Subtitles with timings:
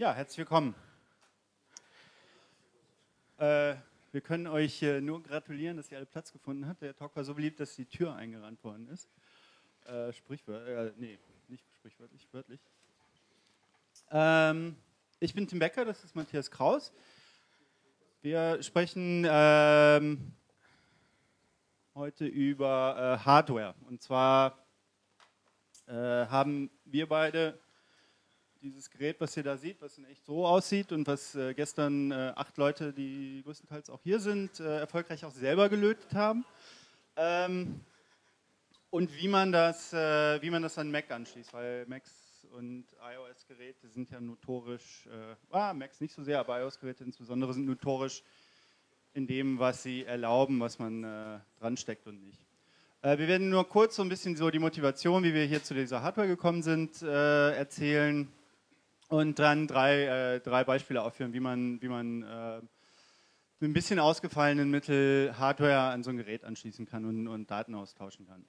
[0.00, 0.76] Ja, herzlich willkommen.
[3.36, 3.74] Äh,
[4.12, 6.82] wir können euch äh, nur gratulieren, dass ihr alle Platz gefunden habt.
[6.82, 9.08] Der Talk war so beliebt, dass die Tür eingerannt worden ist.
[9.86, 12.60] Äh, sprichwörtlich, äh, nee, nicht sprichwörtlich, wörtlich.
[14.12, 14.76] Ähm,
[15.18, 16.92] ich bin Tim Becker, das ist Matthias Kraus.
[18.22, 20.32] Wir sprechen ähm,
[21.96, 23.74] heute über äh, Hardware.
[23.88, 24.64] Und zwar
[25.88, 27.58] äh, haben wir beide
[28.60, 32.10] dieses Gerät, was ihr da seht, was in echt so aussieht und was äh, gestern
[32.10, 36.44] äh, acht Leute, die größtenteils auch hier sind, äh, erfolgreich auch selber gelötet haben.
[37.16, 37.80] Ähm,
[38.90, 43.88] und wie man, das, äh, wie man das an Mac anschließt, weil Macs und iOS-Geräte
[43.88, 48.22] sind ja notorisch, äh, ah, Macs nicht so sehr, aber iOS-Geräte insbesondere sind notorisch
[49.14, 52.40] in dem, was sie erlauben, was man äh, dran steckt und nicht.
[53.02, 56.02] wir werden nur kurz so ein bisschen so die Motivation, wie wir hier zu dieser
[56.02, 58.28] Hardware gekommen sind, erzählen
[59.08, 62.60] und dann drei, äh, drei Beispiele aufführen, wie man, wie man äh,
[63.60, 67.74] mit ein bisschen ausgefallenen Mittel Hardware an so ein Gerät anschließen kann und, und Daten
[67.74, 68.44] austauschen kann.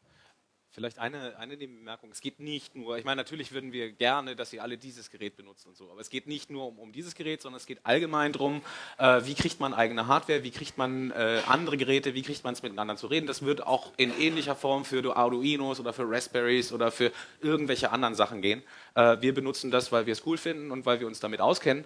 [0.72, 2.12] Vielleicht eine, eine Bemerkung.
[2.12, 5.36] Es geht nicht nur, ich meine, natürlich würden wir gerne, dass Sie alle dieses Gerät
[5.36, 7.80] benutzen und so, aber es geht nicht nur um, um dieses Gerät, sondern es geht
[7.84, 8.62] allgemein darum,
[9.00, 12.54] äh, wie kriegt man eigene Hardware, wie kriegt man äh, andere Geräte, wie kriegt man
[12.54, 13.26] es miteinander zu reden.
[13.26, 17.12] Das wird auch in ähnlicher Form für Arduinos oder für Raspberries oder für
[17.42, 18.62] irgendwelche anderen Sachen gehen.
[18.94, 21.84] Äh, wir benutzen das, weil wir es cool finden und weil wir uns damit auskennen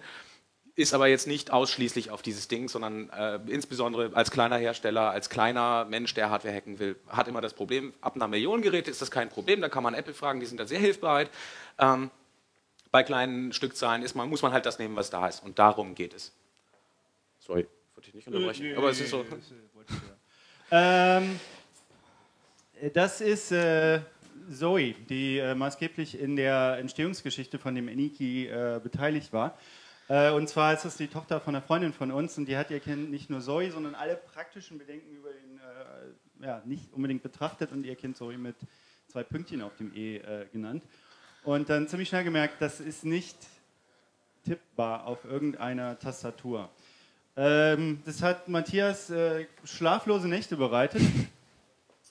[0.76, 5.30] ist aber jetzt nicht ausschließlich auf dieses Ding, sondern äh, insbesondere als kleiner Hersteller, als
[5.30, 9.00] kleiner Mensch, der Hardware hacken will, hat immer das Problem, ab einer Million Geräte ist
[9.00, 11.30] das kein Problem, da kann man Apple fragen, die sind da sehr hilfbereit.
[11.78, 12.10] Ähm,
[12.90, 15.94] bei kleinen Stückzahlen ist man, muss man halt das nehmen, was da ist und darum
[15.94, 16.32] geht es.
[17.38, 19.24] Sorry, wollte ich nicht unterbrechen, nee, aber es ist so.
[20.72, 21.38] ähm,
[22.92, 24.00] das ist äh,
[24.50, 29.56] Zoe, die äh, maßgeblich in der Entstehungsgeschichte von dem Eniki äh, beteiligt war.
[30.08, 32.70] Äh, und zwar ist das die Tochter von einer Freundin von uns und die hat
[32.70, 35.60] ihr Kind nicht nur Zoe, sondern alle praktischen Bedenken über ihn
[36.40, 38.56] äh, ja, nicht unbedingt betrachtet und ihr Kind Zoe mit
[39.08, 40.84] zwei Pünktchen auf dem E äh, genannt.
[41.42, 43.36] Und dann ziemlich schnell gemerkt, das ist nicht
[44.44, 46.68] tippbar auf irgendeiner Tastatur.
[47.36, 51.02] Ähm, das hat Matthias äh, schlaflose Nächte bereitet.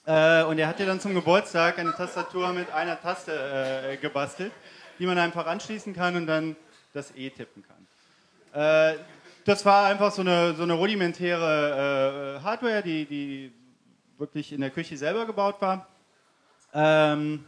[0.06, 4.52] Äh, und er hat ihr dann zum Geburtstag eine Tastatur mit einer Taste äh, gebastelt,
[4.98, 6.56] die man einfach anschließen kann und dann
[6.92, 7.83] das E tippen kann.
[8.54, 8.94] Äh,
[9.44, 13.52] das war einfach so eine, so eine rudimentäre äh, Hardware, die, die
[14.16, 15.88] wirklich in der Küche selber gebaut war.
[16.72, 17.44] Ähm,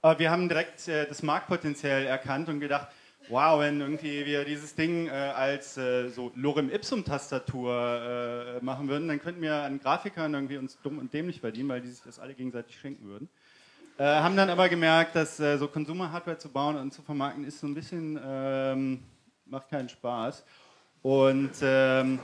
[0.00, 2.88] aber wir haben direkt äh, das Marktpotenzial erkannt und gedacht,
[3.28, 8.88] wow, wenn irgendwie wir dieses Ding äh, als äh, so Lorem Ipsum Tastatur äh, machen
[8.88, 12.02] würden, dann könnten wir an Grafikern irgendwie uns dumm und dämlich verdienen, weil die sich
[12.04, 13.28] das alle gegenseitig schenken würden.
[13.98, 17.58] Äh, haben dann aber gemerkt, dass so Consumer Hardware zu bauen und zu vermarkten ist
[17.58, 19.02] so ein bisschen ähm,
[19.46, 20.44] macht keinen Spaß.
[21.02, 22.20] Und ähm,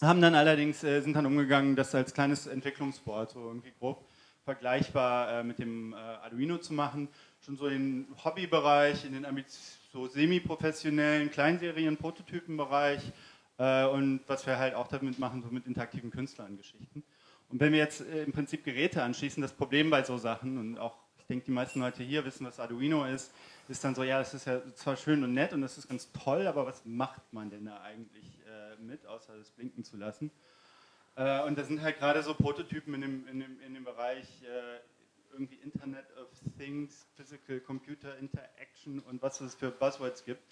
[0.00, 4.04] haben dann allerdings, äh, sind dann umgegangen, das als kleines Entwicklungsboard, so irgendwie grob
[4.44, 7.08] vergleichbar äh, mit dem äh, Arduino zu machen.
[7.44, 9.44] Schon so den Hobbybereich, in den
[9.92, 13.00] so semi-professionellen Kleinserien-Prototypenbereich
[13.58, 17.02] äh, und was wir halt auch damit machen, so mit interaktiven Künstlern-Geschichten.
[17.48, 20.78] Und wenn wir jetzt äh, im Prinzip Geräte anschließen, das Problem bei so Sachen und
[20.78, 23.32] auch, ich denke, die meisten Leute hier wissen, was Arduino ist,
[23.70, 26.10] ist dann so, ja, das ist ja zwar schön und nett und das ist ganz
[26.12, 30.30] toll, aber was macht man denn da eigentlich äh, mit, außer das blinken zu lassen?
[31.16, 34.42] Äh, und da sind halt gerade so Prototypen in dem, in dem, in dem Bereich
[34.42, 34.80] äh,
[35.32, 36.28] irgendwie Internet of
[36.58, 40.42] Things, Physical Computer Interaction und was es für Buzzwords gibt,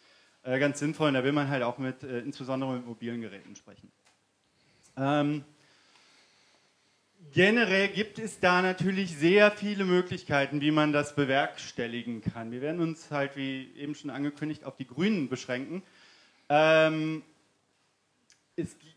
[0.43, 1.09] äh, ganz sinnvoll.
[1.09, 3.91] Und da will man halt auch mit, äh, insbesondere mit mobilen Geräten sprechen.
[4.97, 5.45] Ähm,
[7.35, 12.53] Generell gibt es da natürlich sehr viele Möglichkeiten, wie man das bewerkstelligen kann.
[12.53, 15.83] Wir werden uns halt, wie eben schon angekündigt, auf die Grünen beschränken.
[16.49, 17.23] Ähm,
[18.55, 18.94] es gibt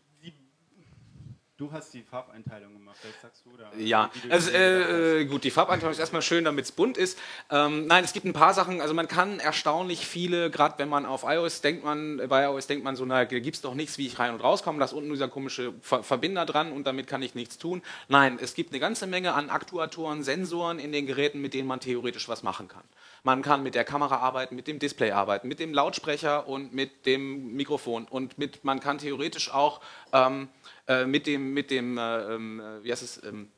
[1.58, 3.68] Du hast die Farbeinteilung gemacht, vielleicht sagst du da.
[3.76, 7.18] Ja, also äh, gut, die Farbeinteilung ist erstmal schön, damit es bunt ist.
[7.50, 11.04] Ähm, nein, es gibt ein paar Sachen, also man kann erstaunlich viele, gerade wenn man
[11.04, 14.06] auf iOS denkt man, bei iOS denkt man so, na, gibt es doch nichts, wie
[14.06, 17.22] ich rein und rauskomme, da ist unten dieser komische Ver Verbinder dran und damit kann
[17.22, 17.82] ich nichts tun.
[18.06, 21.80] Nein, es gibt eine ganze Menge an Aktuatoren, Sensoren in den Geräten, mit denen man
[21.80, 22.84] theoretisch was machen kann.
[23.24, 27.04] Man kann mit der Kamera arbeiten, mit dem Display arbeiten, mit dem Lautsprecher und mit
[27.04, 29.80] dem Mikrofon und mit, man kann theoretisch auch
[30.12, 30.48] ähm,
[30.88, 33.50] äh, mit dem, mit dem äh, ähm, wie heißt es, ähm,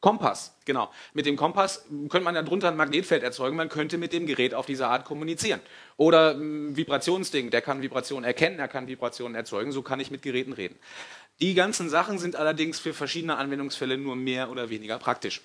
[0.00, 0.90] Kompass, genau.
[1.12, 4.54] Mit dem Kompass könnte man ja drunter ein Magnetfeld erzeugen, man könnte mit dem Gerät
[4.54, 5.60] auf diese Art kommunizieren.
[5.98, 10.22] Oder ein Vibrationsding, der kann Vibrationen erkennen, er kann Vibrationen erzeugen, so kann ich mit
[10.22, 10.78] Geräten reden.
[11.40, 15.42] Die ganzen Sachen sind allerdings für verschiedene Anwendungsfälle nur mehr oder weniger praktisch.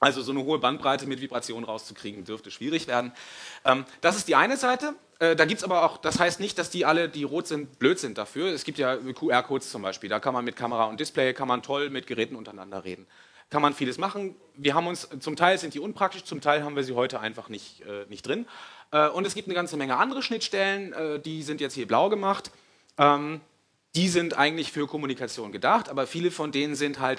[0.00, 3.12] Also so eine hohe Bandbreite mit Vibration rauszukriegen, dürfte schwierig werden.
[3.66, 4.94] Ähm, das ist die eine Seite.
[5.18, 7.78] Äh, da gibt es aber auch, das heißt nicht, dass die alle, die rot sind,
[7.78, 8.48] blöd sind dafür.
[8.48, 10.08] Es gibt ja QR-Codes zum Beispiel.
[10.08, 13.06] Da kann man mit Kamera und Display, kann man toll mit Geräten untereinander reden.
[13.50, 14.34] Kann man vieles machen.
[14.54, 17.50] Wir haben uns, zum Teil sind die unpraktisch, zum Teil haben wir sie heute einfach
[17.50, 18.46] nicht, äh, nicht drin.
[18.92, 22.50] Äh, und es gibt eine ganze Menge andere Schnittstellen, die sind jetzt hier blau gemacht.
[22.96, 23.42] Ähm,
[23.96, 27.18] die sind eigentlich für Kommunikation gedacht, aber viele von denen sind halt